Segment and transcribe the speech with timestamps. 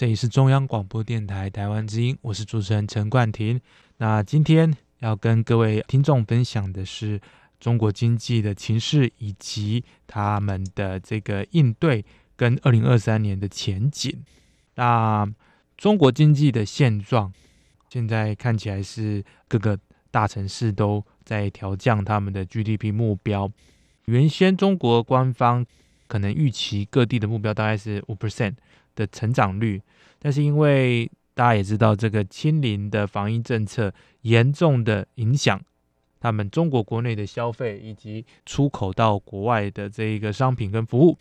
[0.00, 3.60] 这里是中央广播电台台湾之音，我是主持人陈冠廷。
[3.98, 7.20] 那今天要跟各位听众分享的是
[7.58, 12.02] 中国经济的情势以及他们的这个应对
[12.34, 14.24] 跟二零二三年的前景。
[14.76, 15.30] 那
[15.76, 17.30] 中国经济的现状，
[17.90, 19.78] 现在看起来是各个
[20.10, 23.52] 大城市都在调降他们的 GDP 目标。
[24.06, 25.66] 原先中国官方
[26.06, 28.54] 可能预期各地的目标大概是五 percent。
[29.00, 29.80] 的成长率，
[30.18, 33.90] 但是因为大家也知道，这个清零的防疫政策
[34.22, 35.58] 严重的影响
[36.20, 41.16] 他们中国国内的消费以及出口到国外的这一个商品跟服务，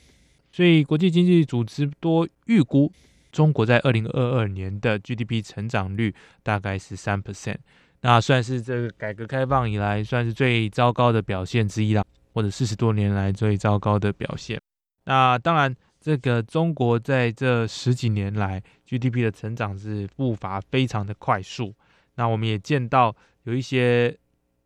[0.52, 2.92] 所以国际经济组织多预估
[3.32, 7.60] 中国在二零二二年的 GDP 成长率大概是三 percent，
[8.02, 14.60] 那算是这个改革开放以来算是最糟糕的表现之一了，或者四十多年来最糟糕的表现。
[15.06, 15.74] 那当然。
[16.00, 21.74] 这个中国在这十几年来 GDP 的成长是步伐非常的快速，
[22.16, 24.18] 那我们也见到有一些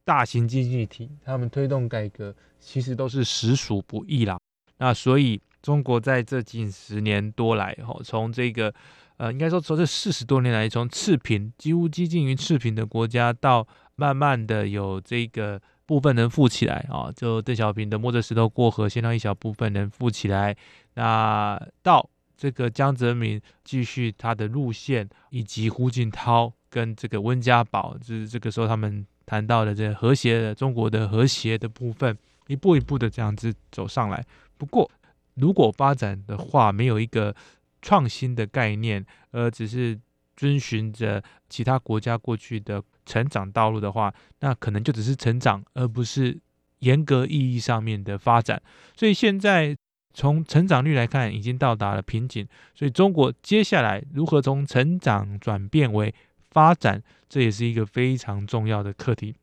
[0.05, 4.37] 大型经济体，他们推动改革其实都是实属不易啦。
[4.77, 8.73] 那所以中国在这近十年多来，吼，从这个
[9.17, 15.61] 呃，应该说从这四十多年来，从赤贫几乎接近于赤贫的国家，到慢慢的有这个。
[15.93, 20.57] 部分能富起来啊，就邓小平的摸着石头过河，先让一小部分能富起来。
[20.95, 32.17] 那到这个江泽民继续他的路线，以及胡锦涛跟这个温家宝，就是这个时候他们谈到的这和谐的中国的和谐的部分，
[32.47, 34.25] 一步一步的这样子走上来。
[34.57, 34.89] 不过，
[35.35, 37.35] 如果发展的话，没有一个
[37.83, 39.99] 创新的概念，而只是
[40.35, 42.83] 遵循着其他国家过去的。
[43.05, 46.39] 成长道路的话，那可能就只是成长，而不是
[46.79, 48.63] 严格意义上面的发展。
[48.95, 49.75] 所以现在
[50.13, 52.47] 从成长率来看，已经到达了瓶颈。
[52.73, 56.15] 所以中国接下来如何从成长转变为
[56.49, 59.35] 发展，这也是一个非常重要的课题。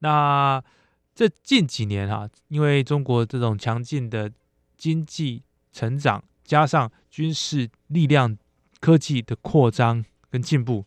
[0.00, 0.60] 那
[1.14, 4.28] 这近几年哈，因为中国这种强劲的
[4.76, 8.36] 经济成长，加上军事力量、
[8.80, 10.84] 科技的扩张跟进步。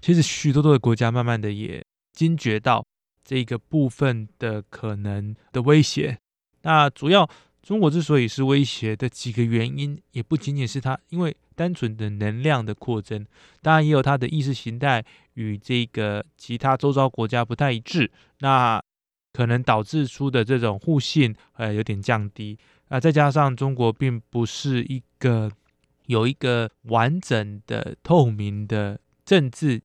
[0.00, 2.84] 其实许多多的国家慢慢的也惊觉到
[3.24, 6.18] 这个部分的可能的威胁。
[6.62, 7.28] 那主要
[7.62, 13.24] 中国之所以是威胁的几个原因，也不仅仅是它因为单纯的能量的扩增，
[13.60, 15.04] 当然也有它的意识形态
[15.34, 18.10] 与这个其他周遭国家不太一致，
[18.40, 18.82] 那
[19.32, 22.98] 可能导致出的这种互信呃有点降低啊。
[22.98, 25.50] 再加上中国并不是一个
[26.06, 29.82] 有一个完整的透明的政治。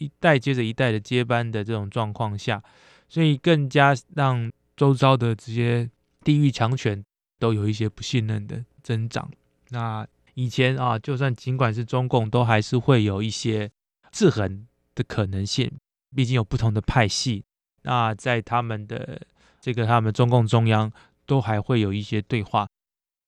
[0.00, 2.62] 一代接着一代的接班的这种状况下，
[3.08, 5.90] 所以更加让周遭的这些
[6.22, 7.04] 地域强权
[7.40, 9.28] 都有一些不信任的增长。
[9.70, 13.68] 那以前啊，就算尽管是中共，都还是会有一些
[14.12, 15.68] 制衡的可能性，
[16.14, 17.42] 毕竟有不同的派系。
[17.82, 19.20] 那在他们的
[19.60, 20.92] 这个他们中共中央
[21.26, 22.68] 都还会有一些对话。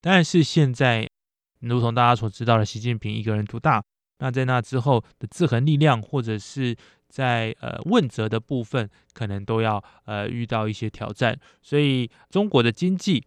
[0.01, 1.10] 但是现在，
[1.69, 3.83] 如同大家所知道的，习近平一个人独大。
[4.23, 6.77] 那在那之后的制衡力量，或者是
[7.09, 11.39] 在呃问责的部分，可能都要呃遇到一些挑战。
[11.63, 13.27] 所以中国的经济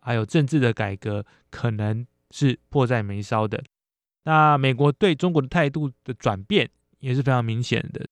[0.00, 3.64] 还有政治的改革，可能是迫在眉梢的。
[4.24, 8.06] 那美国对中国的态度的转变也是非常明显的。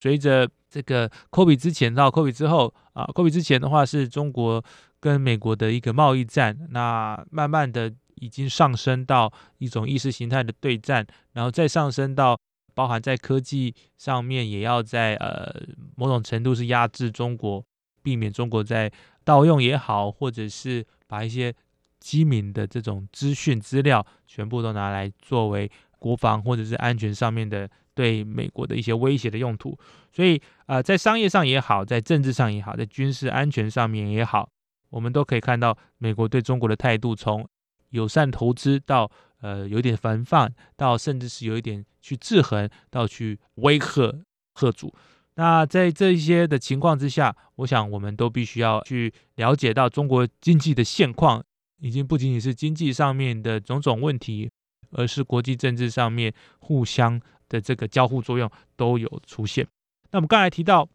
[0.00, 4.64] 随着这个科比之前到科比之后啊科比之前的话是中国
[5.00, 7.92] 跟美国的一个贸易战，那慢慢的。
[8.16, 12.38] 已经上升到一种意识形态的对战，然后再上升到
[12.74, 15.54] 包含在科技上面，也要在呃
[15.96, 17.64] 某种程度是压制中国，
[18.02, 18.90] 避免中国在
[19.24, 21.54] 盗用也好，或者是把一些
[22.00, 29.76] 机敏的这种资讯资料全部都拿来作为国防或者是安全上面的对美国的一些威胁的用途。
[30.12, 34.48] 所以呃，在商业上也好，在政治上也好，在军事安全上面也好，
[34.90, 37.46] 我们都可以看到美国对中国的态度从。
[37.90, 39.10] 友善投资到
[39.40, 44.24] 呃有点防范，到甚至是有一点去制衡，到去威吓
[44.54, 44.94] 吓阻。
[45.34, 51.44] 那在这一些的情况之下，我想我们都必须要去了解到中国经济的现况，
[51.78, 54.50] 已经不仅仅是经济上面的种种问题，
[54.92, 59.66] 而是国际政治上面互相的这个交互作用都有出现。
[60.10, 60.88] 那我们刚才提到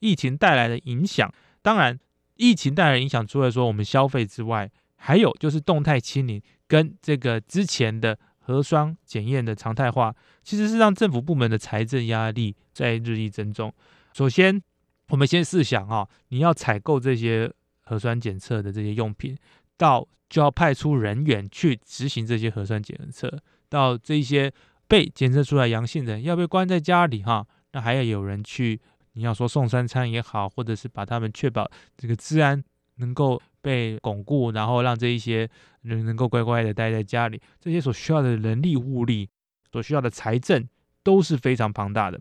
[0.00, 1.32] 疫情带来的影响，
[1.62, 1.96] 当然
[2.34, 4.68] 疫情带来的影响，除了说我们消费之外，
[5.06, 13.70] 还有就是动态清零跟这个之前的核酸检验的常态化，其实是让政府部门的财政压力在日益增重。
[14.14, 14.62] 首先，
[15.08, 17.52] 我们先试想啊，你要采购这些
[17.82, 19.36] 核酸检测的这些用品，
[19.76, 23.30] 到就要派出人员去执行这些核酸检测，
[23.68, 24.50] 到这些
[24.88, 28.80] 被检测出来阳性的要被关在家里哈，那还要有人去，
[29.12, 32.64] 你要说送三餐也好，或者是把他们确保这个治安
[32.96, 35.48] 能够被巩固，然后让这一些
[35.80, 39.30] 人能够乖乖的待在家里，这些所需要的人力物力，
[39.72, 40.68] 所需要的财政
[41.02, 42.20] 都是非常庞大的。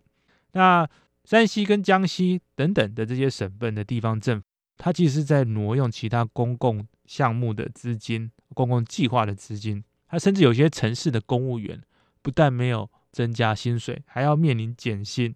[0.53, 0.89] 那
[1.25, 4.45] 山西跟江西等等的这些省份的地方政府，
[4.77, 9.83] 它其实是在挪用其他公共项目的资金、公共计划的资金。
[10.07, 11.81] 它甚至有些城市的公务员
[12.21, 15.35] 不但没有增加薪水，还要面临减薪。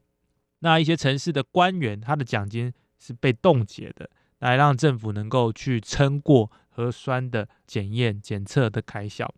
[0.59, 9.33] 那一些城市的官员，他的奖金是被冻结的，来让政府能够去撑过核酸的检验检测的开销。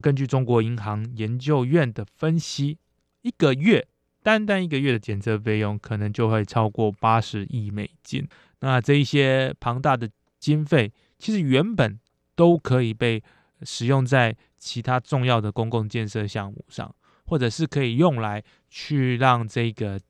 [0.00, 2.78] 根据中国银行研究院的分析，
[3.22, 3.86] 一个月。
[4.22, 8.26] 单单一个月的检测费用可能就会超过八十亿美金。
[8.60, 10.08] 那这一些庞大的
[10.40, 12.00] 经费，其实原本
[12.34, 13.22] 都可以被
[13.64, 16.96] 使用在其他重要的公共建设项目上，
[17.26, 20.00] 或者是可以用来去让这个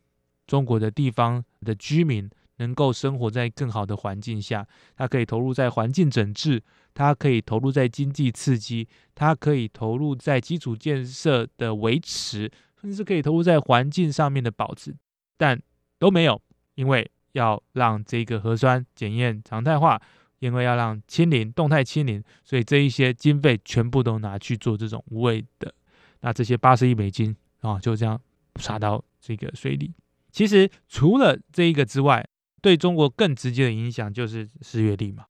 [0.46, 4.66] 中国的地方的居民能够生活在更好的环境下。
[4.96, 6.62] 它可以投入在环境整治，
[6.92, 12.50] 它可以投入在经济刺激，它可以投入在基础建设的维持。
[12.80, 14.94] 甚至可以投入在环境上面的保持，
[15.38, 15.58] 但
[15.98, 16.38] 都没有，
[16.74, 19.98] 因为要让这个核酸检验常态化，
[20.40, 25.72] 因为要让清零动态清零，所以这一些经费全部都拿去做这种无谓的。
[26.20, 28.20] 那这些八十亿美金啊，就这样
[28.56, 29.94] 撒到这个水里。
[30.30, 32.22] 其实除了这一个之外，
[32.64, 35.26] 对中国更直接的影响就是失业率嘛。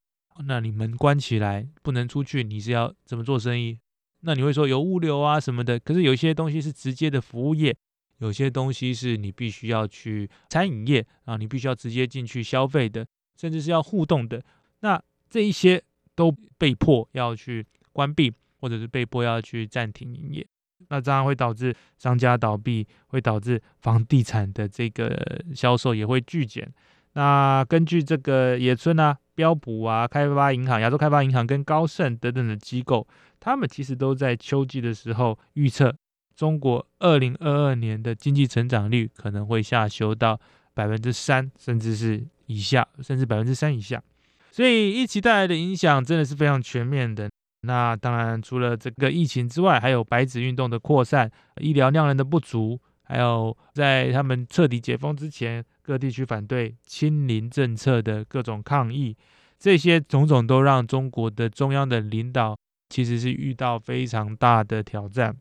[0.47, 3.77] 那你们关起来不能出去，你是要怎么做生意？
[4.21, 7.77] 那你会说有物流啊什么的，可是有一些东西是直接的服务业，
[8.19, 13.05] 有些东西是你必须要去餐饮业啊，你必须要直接进去消费的，
[13.37, 14.41] 甚至是要互动的。
[14.83, 15.83] 那这一些
[16.15, 20.47] 都被迫要去关闭，或者是被迫要去暂停营业。
[20.89, 26.73] 那这样会导致商家倒闭，会导致房地产的这个销售也会巨减。
[27.14, 33.06] 那根据这个野村啊、标普啊、开发银行、亚洲开发银行跟高盛等等的机构。
[33.40, 35.94] 他们其实都在秋季的时候预测，
[36.34, 40.40] 中国二零二二年的经济成长率可能会下修到
[40.72, 44.02] 百分之三，甚至是以下，甚至百分之三以下。
[44.50, 47.28] 所以疫情带来的影响真的是非常全面的。
[47.61, 51.31] 那当然，除了这个疫情之外，还有白纸运动的扩散、
[51.61, 59.15] 医疗量人的不足，还有在他们彻底解封之前，各地区反对清零政策的各种抗议，
[59.59, 62.57] 这些种种都让中国的中央的领导。
[62.91, 65.35] 其实是遇到非常大的挑战，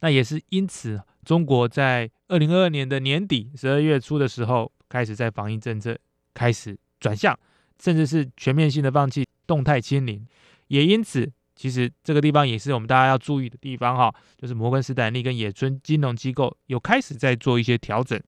[0.00, 5.98] 那也是因此，中国在二零二二年的年底十二月初的时候，开始在防疫政策
[6.32, 7.38] 开始转向，
[7.78, 10.24] 甚至是全面性的放弃动态清零。
[10.68, 18.18] 也因此，其实这个地方也是我们大家要注意的地方哈，就是摩根斯坦利跟野村金融机构有开始在做一些调整，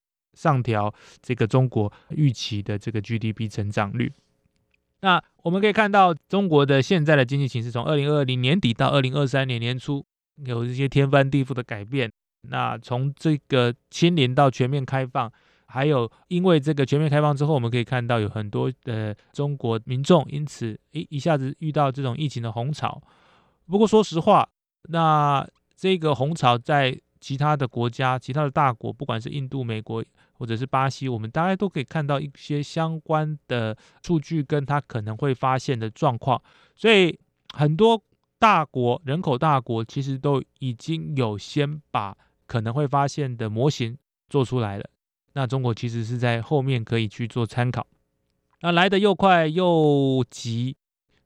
[0.40, 4.10] 上调这个中国预期的这个 GDP 成长率。
[5.02, 10.04] 那我们可以看到，中国的现在的经济形势，从二零二零年底到二零二三年年初，
[10.44, 12.10] 有一些天翻地覆的改变。
[12.48, 15.30] 那从这个清零到全面开放，
[15.66, 23.02] 还有因为这个全面开放之后，我们可以看到有很多的中国民众因此诶一下子遇到这种疫情的红潮。
[23.66, 24.48] 不过说实话，
[24.88, 30.04] 那这个红潮在其他的国家、其他的大国，不管是印度、美国。
[30.40, 36.42] 或者是巴西，我们大概都可以看到一些相关的数据，跟它可能会发现的状况。
[36.74, 37.16] 所以
[37.52, 38.02] 很多
[38.38, 42.16] 大国、人口大国其实都已经有先把
[42.46, 43.98] 可能会发现的模型
[44.30, 44.88] 做出来了。
[45.34, 47.86] 那中国其实是在后面可以去做参考。
[48.62, 50.74] 那来的又快又急，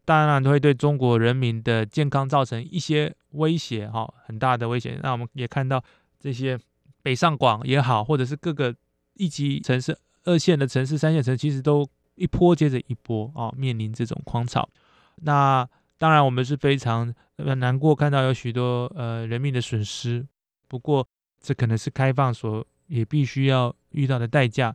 [0.05, 4.99] 当然会对中国人民的健康造成一些威胁，哈，很大的威胁。
[5.05, 5.81] 那我们也看到
[6.19, 6.59] 这些
[7.01, 8.75] 北上广也好，或者是各个。
[9.15, 14.69] 一级城市、二线的城市、三线城市，其实都一波接着一波啊，面临这种狂潮。
[15.17, 15.69] 那
[15.99, 20.27] 当然，我们是非常难过，看到有许多呃人命的损失。
[20.69, 21.07] 不过，
[21.41, 24.75] 这可能是开放所也必须要遇到的代价。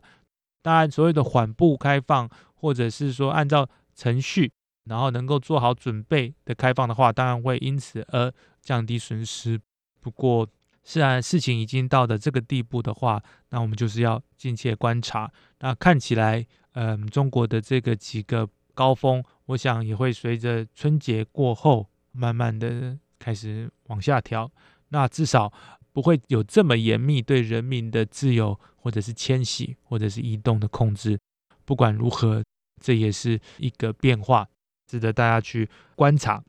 [0.62, 4.50] 当然，所谓的缓步开放，或者是说按照程序，
[4.84, 8.32] 然后能够做好准备的开放的话，当然会因此而
[8.62, 9.60] 降低损失。
[10.00, 10.48] 不过，
[10.92, 15.30] 是啊，事情已经到了这个地步的话，那我们就是要静切观察。
[15.60, 24.50] 那看起来，嗯，中国的这个几个高峰，我想也会随着春节过后，慢慢的开始往下调。
[24.88, 25.52] 那至少
[25.92, 31.16] 不会有这么严密对人民的自由，或者是迁徙，或者是移动的控制。
[31.64, 32.42] 不管如何，
[32.82, 34.48] 这也是一个变化，
[34.88, 36.42] 值得大家去观察。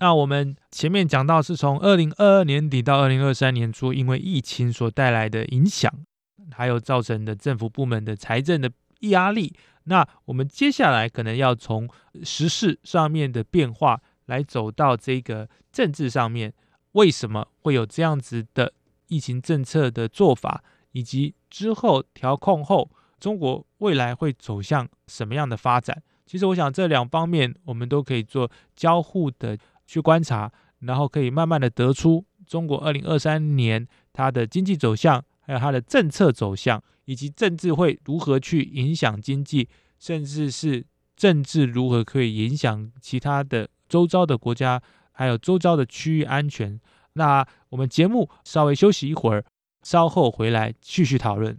[0.00, 5.92] 那我们前面讲到，是从二零二二年底到二零二三年初，因为疫情所带来的影响，
[6.52, 9.52] 还有造成的政府部门的财政的压力。
[9.84, 11.88] 那我们接下来可能要从
[12.22, 16.54] 时事上面的变化，来走到这个政治上面，
[16.92, 18.72] 为什么会有这样子的
[19.08, 20.62] 疫情政策的做法，
[20.92, 22.88] 以及之后调控后，
[23.18, 26.00] 中国未来会走向什么样的发展？
[26.24, 29.58] 其实，我想这两方面我们都可以做交互的。
[29.88, 39.66] 去观察，然后可以慢慢的得出中国二零二三年它的经济走向，还有它的政策走向，以及政治会如何去影响经济，
[39.98, 40.84] 甚至是
[41.16, 44.80] 政治如何可以影响其他的周遭的国家，
[45.10, 46.78] 还有周遭的区域安全。
[47.14, 49.44] 那我们节目稍微休息一会儿，
[49.82, 51.58] 稍后回来继续讨论。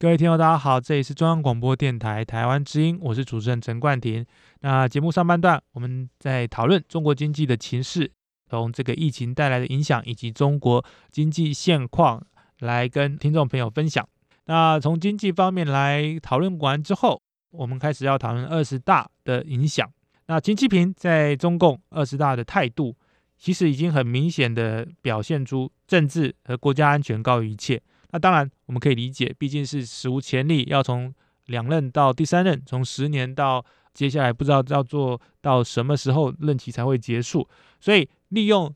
[0.00, 4.24] 各位听众，大家好，这里是中央广播电台台湾之音，我是主持人陈冠廷。
[4.60, 8.10] 那节目上半段，我们在讨论中国经济的情势，
[8.48, 12.26] 从这个疫情带来的影响以及中国经济现况
[12.60, 14.08] 来跟听众朋友分享。
[14.46, 19.86] 那从经济方面来讨论完之后，我们开始要讨论二十大的影响。
[20.28, 22.96] 那金济平在中共二十大的态度，
[23.36, 27.82] 其实已经很明显的表现出政治和国家安全高于一切。
[28.12, 31.14] 那当然，我们可以理解，毕竟是史无前例，要从
[31.46, 33.64] 两任到第三任，从十年到
[33.94, 37.48] 接下来不知道要做到什么时候任期才会结束，
[37.80, 38.72] 所以利用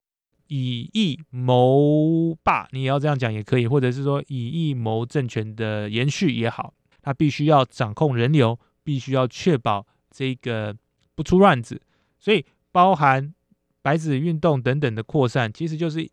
[0.48, 6.72] 以义谋霸，你也要这样讲也可以，或者是说以义谋政权的延续也好，
[7.02, 10.76] 他必须要掌控人流，必须要确保这个
[11.14, 11.80] 不出乱子，
[12.18, 13.34] 所以包含
[13.82, 16.08] 白纸运动等等的扩散，其实就是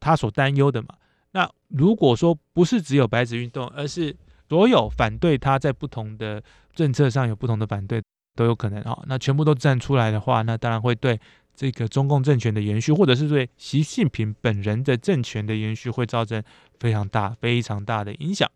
[0.00, 0.88] 他所担忧的嘛。
[1.34, 4.16] 那如果说不是只有白纸运动，而是
[4.48, 6.40] 所有反对他在不同的
[6.72, 8.00] 政策上有不同的反对
[8.36, 11.18] 都有可能哈，那全部都站出来的话，那当然会对
[11.52, 16.40] 这个中共政权的延续，或者是对习近平本人的政权的延续，会造成
[16.78, 18.48] 非常大、非常大的影响。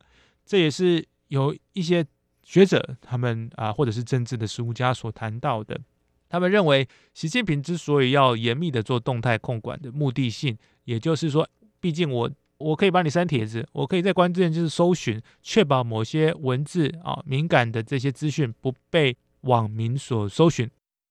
[0.46, 2.06] 这也是有一些
[2.44, 5.80] 学者他们啊，或者是政治的实务家所谈到的，
[6.28, 11.48] 他们认为习近平之所以要严密的做动态控管的目的性，也就是说，
[11.80, 12.30] 毕竟我。
[12.58, 20.68] 我可以帮你删帖子，我可以在关键就是搜寻，确保某些文字啊敏感的这些资讯不被网民所搜寻。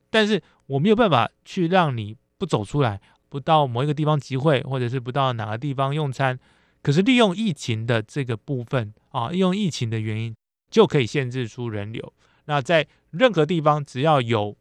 [0.10, 3.00] 但是我没有办法去让你不走出来，
[3.30, 6.38] 不到某一个地方集会，或者是不到哪个地方用餐。
[6.82, 10.36] 可是利用疫情的这个部分啊，利用疫情的原因，
[10.70, 12.14] 就可以限制出人流。
[12.46, 14.56] 那在任何地方，只要有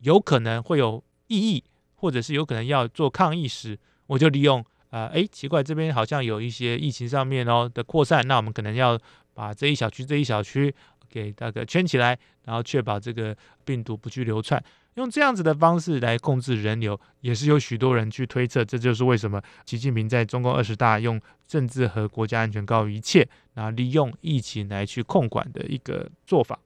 [0.00, 3.78] 有可能会有异议，或者是有可能要做抗议时，
[4.08, 8.98] 我就利用啊，哎，奇怪，这边好像有一些疫情上面哦的扩散，那我们可能要
[9.32, 10.74] 把这一小区这一小区
[11.08, 14.62] 给那个圈起来，然后确保这个病毒不去流窜。
[14.94, 26.58] 用这样子的方式来控制人流，也是有许多人去推测，这就是为什么习近平在中共二十大用政治和国家安全高于一切，然后利用疫情来去控管的一个做法。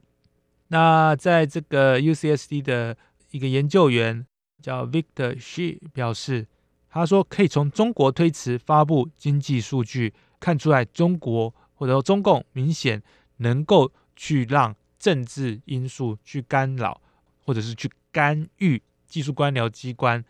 [0.69, 2.97] 那在这个 UCSD 的
[3.29, 4.25] 一个研究员
[4.59, 6.47] 叫 Victor She 表示，
[6.95, 13.03] 他说可以从中国推迟发布经济数据看出来，中国或者说中共明显
[13.37, 16.99] 能够去让政治因素去干扰，
[17.43, 17.89] 或者是去。
[18.15, 20.23] 干预技术官僚机关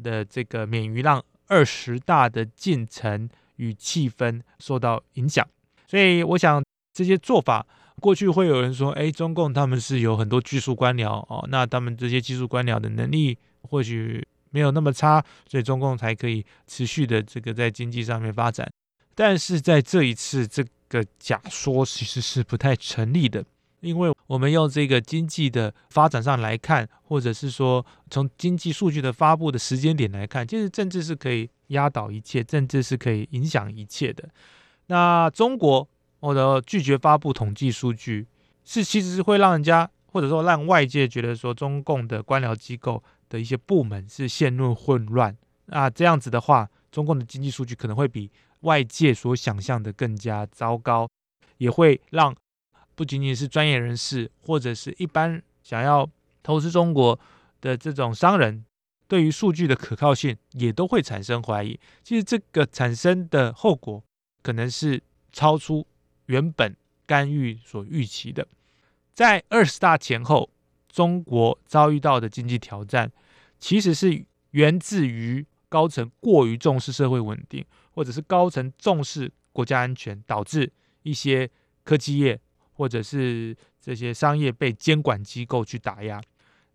[0.00, 5.44] 的这个免于让二十大的进程与气氛受到影响，
[5.88, 6.62] 所以我想
[6.92, 7.66] 这些做法，
[8.00, 18.70] 过去会有人说，哎，中共他们是有很多技术官僚哦，那他们这些技术官僚的能力或许没有那么差，所以中共才可以持续的这个在经济上面发展。
[19.16, 23.44] 但是在这一次，这个假说其实是不太成立的。
[23.80, 34.28] 因为我们用这个经济的发展上来看，或者是说从经济数据的发布的时间点来看，其实政治是可以压倒一切，政治是可以影响一切的。
[34.86, 35.88] 那中国
[36.20, 38.28] 或者拒绝发布统计数据，
[38.64, 43.02] 是其实是会让人家或者说让外界觉得说中共的官僚机构
[43.32, 45.34] 的一些部门是陷入混乱。
[45.64, 51.08] 那这样子的话，中共的经济数据可能会比外界所想象的更加糟糕，
[51.56, 52.36] 也会让。
[52.94, 56.06] 不仅仅是专业人士，或者是一般想要
[56.42, 57.18] 投资中国
[57.62, 58.66] 的这种商人，
[59.08, 61.80] 对于数据的可靠性也都会产生怀疑。
[62.04, 64.04] 其实这个产生的后果，
[64.42, 65.86] 可能是超出
[66.26, 68.46] 原本干预所预期的。
[69.14, 70.50] 在二十大前后，
[70.86, 73.10] 中国遭遇到的经济挑战，
[73.62, 80.72] 其实是源自于高层过于重视社会稳定，或者是高层重视国家安全，导致
[81.04, 81.48] 一些
[81.84, 82.40] 科技业。
[82.74, 86.20] 或者是这些商业被监管机构去打压，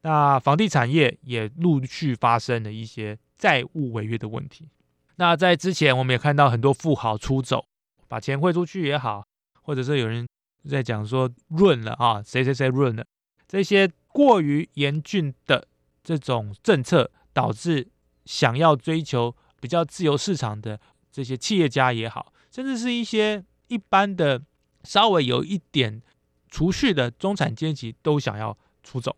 [0.03, 4.69] 那房地产业也陆续发生了一些债务违约的问题。
[5.15, 7.65] 那在之前，我们也看到很多富豪出走，
[8.07, 9.25] 把钱汇出去也好，
[9.63, 10.25] 或者是有人
[10.69, 13.03] 在讲说润了啊，谁谁谁润了，
[13.47, 15.67] 这些过于严峻的
[16.07, 17.89] 这种政策，导致
[18.23, 20.79] 想要追求比较自由市场的
[21.11, 24.41] 这些企业家也好，甚至是一些一般的。
[24.83, 26.01] 稍微有一点
[26.47, 29.17] 储蓄的中产阶级都想要出走，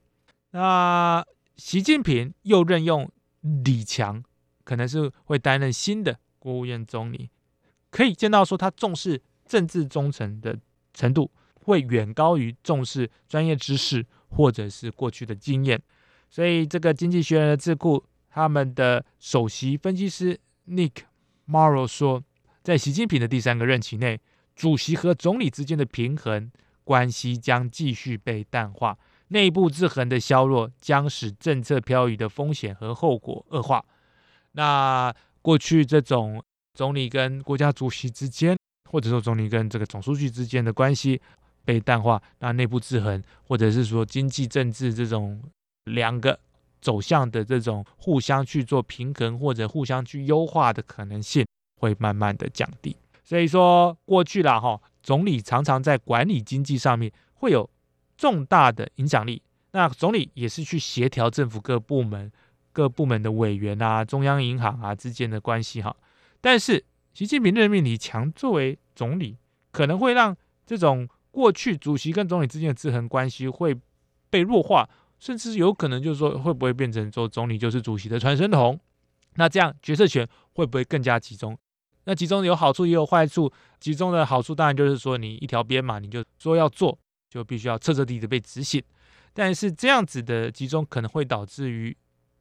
[0.50, 1.24] 那
[1.58, 3.08] 习近平又任用
[3.64, 4.24] 李强，
[4.64, 7.30] 可能是会担任新的国务院总理，
[7.92, 10.58] 可以见到说他重视政治忠诚的
[10.92, 15.80] 程度会远高于重视专业知识或者是过去的经验，
[16.30, 20.92] 所以这个经济学人的智库他们的首席分析师 Nick
[21.48, 22.24] Morrow 说，
[22.64, 24.20] 在习近平的第三个任期内。
[24.56, 26.52] 主席和总理之间的平衡
[26.84, 28.98] 关系将继续被淡化，
[29.30, 33.82] 内部制衡的削弱将使政策漂移的风险和后果恶化。
[34.52, 38.58] 那过去这种总理跟国家主席之间，
[38.92, 41.22] 或者说总理跟这个总书记之间的关系
[41.64, 45.42] 被淡化，那内部制衡或者是说经济政治这种
[45.90, 46.40] 两个
[46.82, 51.46] 走向的这种互相去做平衡或者互相去优化的可能性
[51.80, 52.96] 会慢慢的降低。
[53.24, 57.70] 所以说过去了哈，总理常常在管理经济上面会有
[58.18, 59.42] 重大的影响力。
[59.72, 62.32] 那总理也是去协调政府各部门、
[62.72, 65.96] 各部门的委员啊、中央银行啊之间的关系哈。
[66.42, 69.38] 但是习近平任命李强作为总理，
[69.72, 73.78] 可能会让这种过去主席跟总理之间的制衡关系会
[74.32, 78.80] 被弱化，甚至有可能就是说会不会变成说总理就是主席的传声筒？
[79.36, 81.58] 那这样决策权会不会更加集中？
[82.06, 86.98] 那集中有好处也有坏处，集中的好处当然就是说你一条边嘛，你就说要做，
[87.30, 88.82] 就必须要彻彻底底被执行。
[89.34, 91.96] 但是这样子的集中可能会导致于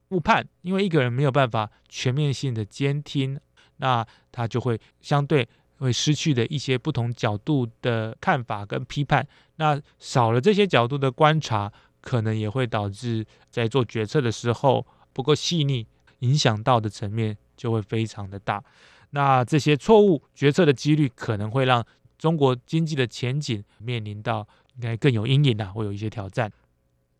[0.08, 3.38] 误判，因为一个人没有办法全面性的监听，
[3.76, 5.46] 那他就会相对
[5.78, 9.26] 会失去的一些不同角度的看法跟批判。
[9.56, 15.86] 那少了这些角度的观察，可能也会导致在做决策的时候不够细腻，
[16.20, 18.62] 影响到的层面就会非常的大。
[19.10, 21.84] 那这些错误决策的几率可能会让
[22.18, 26.52] 中国经济的前景面临到应该更有阴影啊，会有一些挑战。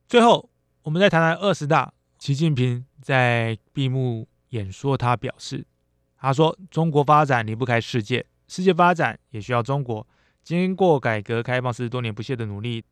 [0.07, 0.51] 最后，
[0.83, 1.93] 我们再谈谈二十大。
[2.19, 5.64] 习近平在闭幕演说，他表示
[6.19, 10.07] ：“他说，中国发展离不开世界，世界发展也需要中国。
[10.43, 12.85] 经过改革开放四十多年不懈的努力，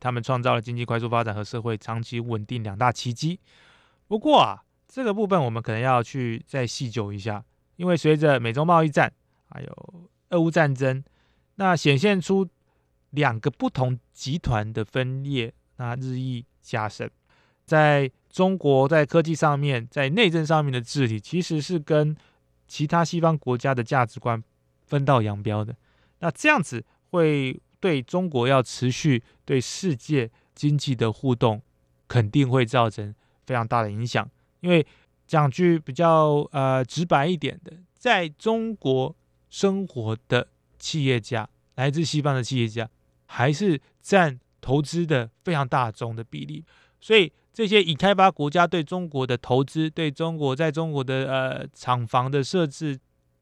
[0.00, 3.38] 他们创造了经济快速发展和社会长期稳定两大奇迹。
[4.08, 7.44] 不过啊，这个部分我们可能要去再细究一下，
[7.76, 9.12] 因为随着美中贸易战
[9.48, 11.04] 还有俄乌战争，
[11.56, 12.48] 那显现出
[13.10, 17.08] 两个不同集团的分裂，那日益加深。
[17.64, 22.16] 在中国在科技上面，在内政上面的治理，其实是跟
[22.66, 24.42] 其他西方国家的价值观
[24.86, 25.76] 分道扬镳的。
[26.18, 31.60] 那这样子会对中国要持续对世界经济的互动，
[32.06, 33.14] 肯定会造成
[33.46, 34.28] 非常大的影响。
[34.60, 34.86] 因为
[35.26, 39.16] 讲句比较呃直白一点的，在中国
[39.48, 40.46] 生活的
[40.78, 42.88] 企业家，来自西方的企业家，
[43.26, 46.64] 还是占投资的非常大宗的比例，
[47.00, 47.32] 所以。
[47.52, 52.98] 这些已开发国家对中国的投资，对中国在中国的呃厂房的设置，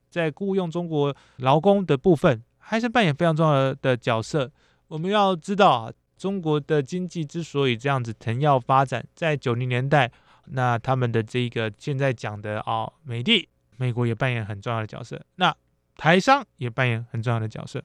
[0.09, 4.51] 在雇佣中国劳工的部分，还是扮演非常重要的角色。
[4.89, 10.11] 我们要知道啊，中国的经济之所以这样子腾跃发展，在九零年代，
[10.47, 15.55] 那他们的这个现在讲的啊，美的，美国也扮演很重要的角色，那
[15.97, 17.83] 台商也扮演很重要的角色，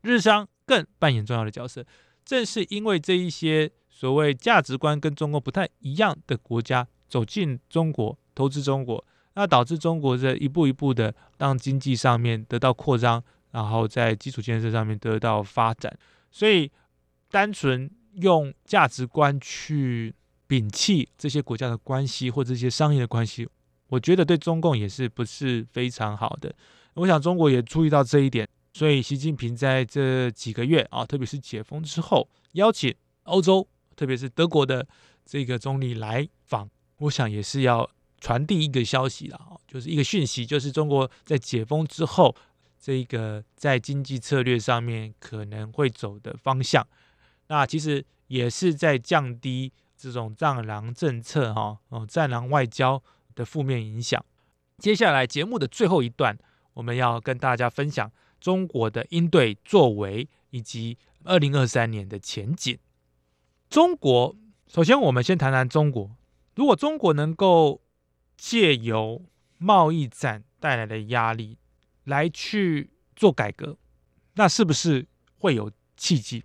[0.00, 1.84] 日商更扮演重要的角色。
[2.24, 3.70] 正是因为这一些。
[3.94, 15.96] 所谓价值观跟中国不太一样的国家走进中国投资中国，那导致中国这一步一步的让经济上面得到扩张，然后在基础建设上面得到发展。
[16.30, 16.68] 所以，
[17.30, 20.12] 单纯用价值观去
[20.48, 23.48] 摒弃这些国家的关系或这些商业的关系，
[23.86, 26.52] 我觉得对中共也是不是非常好的。
[26.94, 33.68] 我想中国也注意到这一点，所以习近平在这几个月啊，特别是解封之后，邀请欧洲。
[33.94, 34.84] 特别是德国的
[35.24, 37.88] 这个总理来访，我想也是要
[38.18, 42.34] 传递一个消息了哦，就是一个讯息，就是中国在解封之后，
[42.82, 46.84] 这个在经济策略上面可能会走的方向，
[47.46, 53.00] 那其实也是在降低这种战狼政策哈哦战狼外交
[53.36, 54.22] 的负面影响。
[54.78, 56.36] 接下来节目的最后一段，
[56.74, 62.76] 我们要跟大家分享中国的应对作为以及二零二三年的前景。
[63.70, 64.34] 中国，
[64.66, 66.10] 首先我们先谈谈中国。
[66.56, 67.80] 如果中国能够
[68.36, 69.22] 借由
[69.58, 71.56] 贸易战带来的压力
[72.04, 73.76] 来去做改革，
[74.34, 75.06] 那是不是
[75.38, 76.44] 会有契机？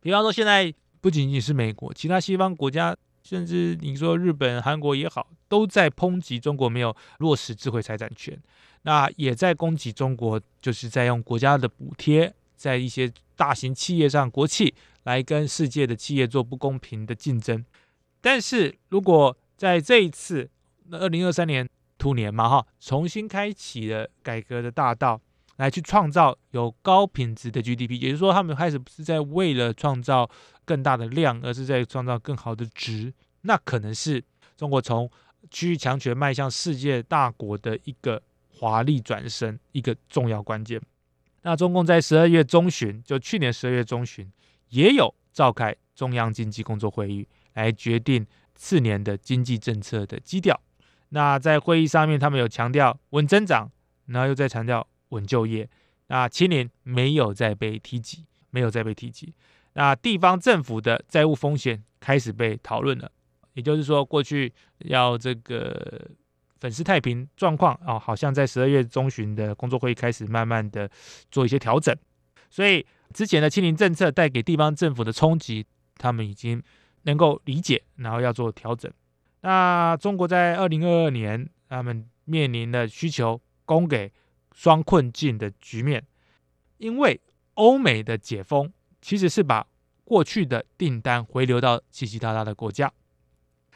[0.00, 8.38] 比方说，现在不仅仅是美国，其他西方国家，甚至你说日本、韩国也好，都在抨击中国没有落实智慧财产权，
[8.82, 14.74] 那也在攻击中国，就是在用国家的补贴，在一些大型企业上，国企。
[15.04, 17.64] 来跟世界的企业做不公平的竞争，
[18.20, 20.48] 但是如果在这一次，
[20.90, 21.68] 那二零二三年
[22.02, 25.20] 兔年嘛哈，重新开启了改革的大道，
[25.58, 30.28] 来去创造有高品质的 GDP，也就是说，他们开始不是在为了创造
[30.64, 34.20] 更大的量，而是在创造更好的值，那可能是
[34.56, 35.08] 中国从
[35.48, 40.82] 区域强权迈向世界大国的一个华丽转身，一个重要关键。
[41.42, 44.28] 那中共在十二月中旬，就去年十二月中旬。
[44.70, 50.60] 也有召开中央经济工作会议来决定次年的经济政策的基调。
[51.14, 53.70] 那在会议上面，他们有强调稳增长，
[54.06, 55.68] 然后又在强调稳就业。
[56.08, 59.34] 那青年没有再被提及，没有再被提及。
[59.74, 63.10] 那地方政府的债务风险开始被讨论了，
[63.54, 66.10] 也就是说，过去要这个
[66.60, 70.90] 粉饰太平状况啊，好像在十二月中旬的工作会议开始慢慢的
[71.30, 71.96] 做一些调整，
[72.50, 72.84] 所以。
[73.12, 75.66] 之前的清零政策带给地方政府的冲击，
[75.98, 76.62] 他们已经
[77.02, 78.90] 能够理解，然后要做调整。
[79.42, 84.12] 那中国在二零二二年，他们面临的需求供给
[84.52, 86.02] 双困境的局面，
[86.78, 87.20] 因为
[87.54, 89.66] 欧美的解封其实是把
[90.04, 92.90] 过去的订单回流到其他大的国家。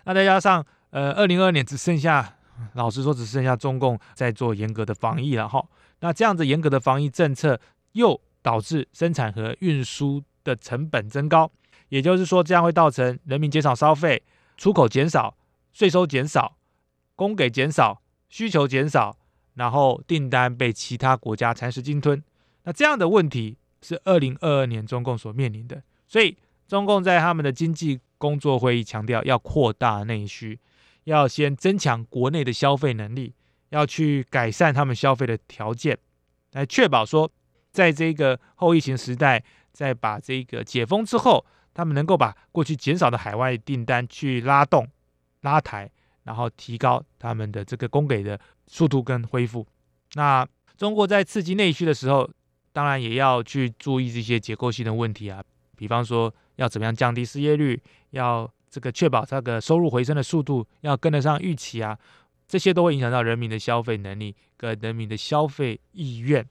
[0.05, 2.39] 那再加上呃，二零二二年只剩下，
[2.73, 5.63] 老实说，只剩下中共在做严格的防疫了哈。
[6.01, 7.61] 那这样子严格的防疫政策
[7.93, 8.21] 又。
[8.43, 11.51] 导致生产和运输的成本增高，
[11.89, 14.23] 也就是说，这样会造成人民减少消费、
[14.57, 15.37] 出口减少、
[15.77, 16.57] 税收减少、
[17.15, 19.19] 供给减少、需求减少，
[19.57, 22.25] 然后订单被其他国家蚕食鲸吞。
[22.63, 25.83] 那这样的问题是二零二二年中共所面临的。
[26.09, 26.35] 所以，
[26.67, 30.59] 中共在他们的经济工作会议强调，要扩大内需，
[31.05, 33.35] 要先增强国内的消费能力，
[33.69, 35.99] 要去改善他们消费的条件，
[36.53, 37.31] 来确保说。
[37.71, 44.89] 在这个后疫情时代，在把这个解封之后，他们能够把过去减少的海外订单去拉动、
[45.47, 45.89] 拉抬，
[46.25, 49.65] 然后提高他们的这个供给的速度跟恢复。
[50.15, 52.29] 那中国在刺激内需的时候，
[52.73, 55.43] 当然也要去注意这些结构性的问题啊，
[55.77, 57.81] 比方说要怎么样降低失业率，
[58.11, 61.97] 要这个确保这个收入回升的速度要跟得上预期啊，
[62.49, 66.45] 这些都会影响到人民的消费能力跟人民的消费意愿。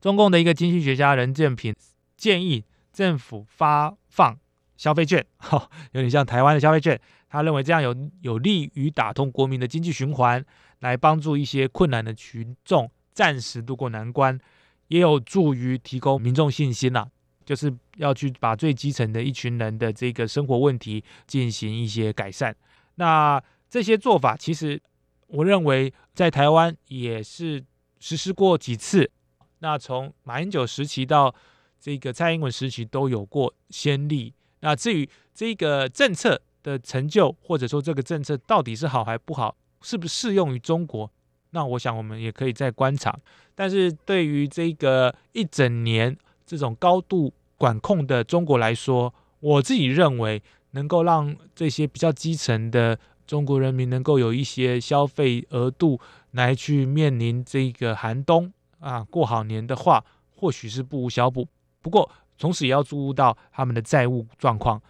[0.00, 1.74] 中共的一个经济学家任建平
[2.16, 4.38] 建议政府发放
[4.76, 7.00] 消费券，哈， 有点像台湾的消费券。
[7.34, 10.44] 他认为这样有有利于打通国民的经济循环，
[10.78, 14.38] 来帮助一些困难的群众暂时渡过难关，
[14.86, 17.08] 也有助于提供民众信心呐。
[17.44, 22.54] 就是要去把最基层的一群人的这个生活问题进行一些改善。
[22.94, 24.80] 那这些做法，其实
[25.26, 27.64] 我认为在台湾也是
[27.98, 29.10] 实施过几次。
[29.58, 31.34] 那从马英九时期到
[31.80, 34.32] 这个蔡英文时期都有过先例。
[34.60, 41.08] 那至于这个政策，的成就，或者说这个政策到底是好还不好，是不是适用于中国？
[41.50, 43.16] 那我想我们也可以再观察。
[43.54, 56.00] 但是对于这个一整年这种高度管控的中国来说，我自己认为能够让这些比较基层的中国人民能够有一些消费额度
[56.32, 61.46] 来去面临这个寒冬啊，过好年的话，或许是不无小补。
[61.80, 64.82] 不过同时也要注意到他们的债务状况。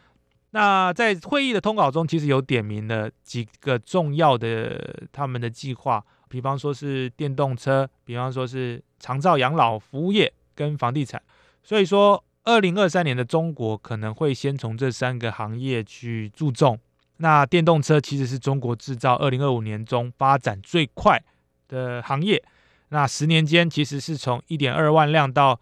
[0.54, 11.20] 那在会议的通稿中，其实有点名了几个重要的他们的计划，比方说是电动车，比方说是长照养老服务业跟房地产。
[11.64, 16.78] 所以说，二零二三年的中国可能会先从这三个行业去注重。
[17.16, 21.20] 那电动车其实是中国制造二零二五年中发展最快
[21.66, 22.40] 的行业，
[22.90, 25.60] 那十年间其实是从一点二万辆到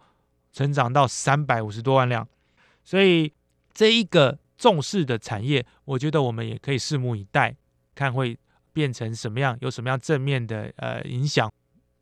[0.51, 2.27] 成长到三百五十多万辆，
[2.83, 3.33] 所以
[3.73, 4.37] 这一个。
[4.57, 7.55] 重视的产业，我觉得我们也可以拭目以待，
[7.95, 8.37] 看会
[8.71, 11.51] 变成什么样，有什么样正面的呃影响。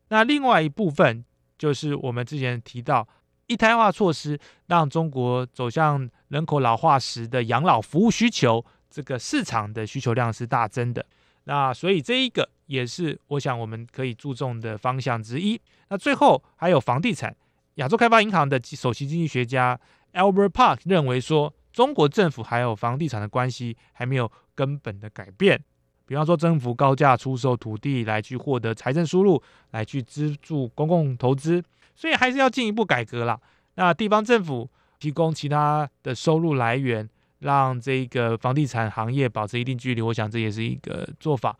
[0.08, 1.24] 那另外一部分
[1.58, 3.06] 就是我们之前提到
[3.46, 11.04] 一胎化措施，让中国走向人口老化时的养老服务需求，这个市场的需求量是大增的。
[11.44, 15.60] 那所以这一个也是我想我们可以注重的方向之一。
[15.88, 17.34] 那最后还有房地产，
[17.76, 19.80] 亚洲开发银行的首席经济学家
[20.12, 21.52] Albert Park 认为说。
[21.72, 25.58] 中国政府还有房地产的关系还没有根本的改变，
[26.06, 31.62] 比方说政府高价出售土地来去获得财政收入，来去资助公共投资，
[31.94, 33.40] 所以还是要进一步改革啦。
[33.74, 37.08] 那地方政府提供其他的收入来源，
[37.38, 41.56] 让这个房地产行业保持一定距离，我想这也是一个做法。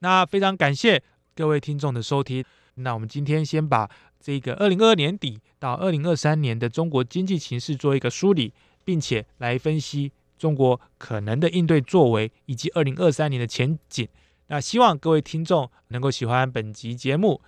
[0.00, 1.02] 那非常感谢
[1.34, 2.44] 各位听众的收听。
[2.74, 3.88] 那我们今天先把
[4.20, 8.52] 这个二零二二年底到二零二三年的中国经济形势做一个梳理。
[8.88, 14.08] 并且来分析中国可能的应对作为，以及二零二三年的前景。
[14.46, 17.38] 那希望各位听众能够喜欢本集节目。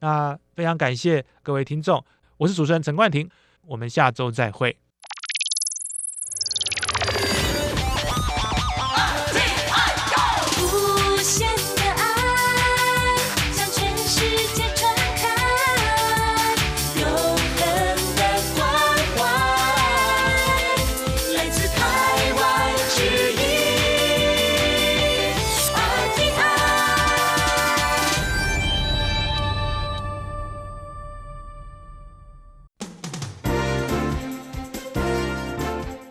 [0.00, 2.04] 那非常感谢各位听众，
[2.36, 3.30] 我是主持人陈冠廷，
[3.66, 4.76] 我们下周再会。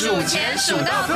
[0.00, 1.12] 数钱数到吐！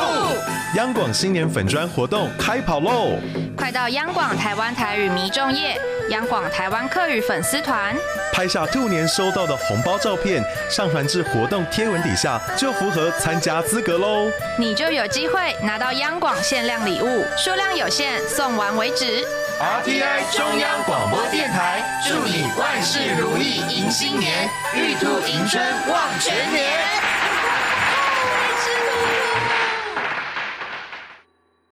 [0.75, 3.17] 央广新年粉砖活动开跑喽！
[3.57, 7.95] 快到央广台湾台语迷众页、央广台湾客语粉丝团，
[8.33, 14.29] 拍下兔年收到的红包照片，上传至活动贴文底下，就符合参加资格喽！
[14.59, 19.25] 你就有机会拿到央广限量礼物，数量有限，送完为止。
[19.61, 27.12] RTI 中央广播电台，祝你万事如意，迎新年，玉兔迎春，旺全年。